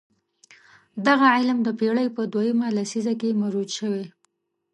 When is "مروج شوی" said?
3.41-4.05